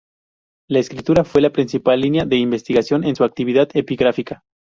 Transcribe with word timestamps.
La 0.67 0.79
escritura 0.79 1.23
fue 1.23 1.41
la 1.41 1.51
principal 1.51 2.01
línea 2.01 2.25
de 2.25 2.35
investigación 2.37 3.03
en 3.03 3.15
su 3.15 3.23
actividad 3.23 3.69
epigráfica. 3.75 4.43